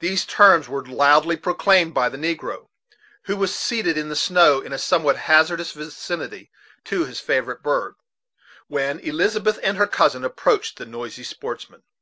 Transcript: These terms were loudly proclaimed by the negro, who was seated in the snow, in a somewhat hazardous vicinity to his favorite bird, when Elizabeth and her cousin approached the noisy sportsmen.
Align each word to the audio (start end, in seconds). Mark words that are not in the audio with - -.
These 0.00 0.26
terms 0.26 0.68
were 0.68 0.84
loudly 0.84 1.36
proclaimed 1.38 1.94
by 1.94 2.10
the 2.10 2.18
negro, 2.18 2.66
who 3.22 3.34
was 3.34 3.54
seated 3.56 3.96
in 3.96 4.10
the 4.10 4.14
snow, 4.14 4.60
in 4.60 4.74
a 4.74 4.78
somewhat 4.78 5.16
hazardous 5.16 5.72
vicinity 5.72 6.50
to 6.84 7.06
his 7.06 7.18
favorite 7.18 7.62
bird, 7.62 7.94
when 8.68 8.98
Elizabeth 9.00 9.58
and 9.62 9.78
her 9.78 9.86
cousin 9.86 10.22
approached 10.22 10.76
the 10.76 10.84
noisy 10.84 11.24
sportsmen. 11.24 11.82